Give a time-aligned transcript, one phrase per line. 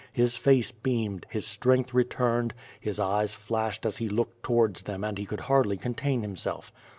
[0.11, 5.15] His face beamed, his strength returned, his eyes flashed as he looked towards them and
[5.15, 6.73] he could hardly con tain himself.